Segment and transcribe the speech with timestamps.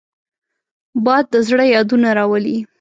[1.05, 2.57] باد د زړه یادونه راولي